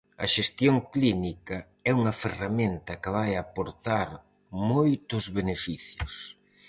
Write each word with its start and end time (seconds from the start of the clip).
A 0.25 0.27
xestión 0.35 0.75
clínica 0.93 1.57
é 1.89 1.91
unha 1.99 2.13
ferramenta 2.23 2.99
que 3.01 3.09
vai 3.17 3.31
aportar 3.35 4.09
moitos 4.71 5.23
beneficios. 5.37 6.13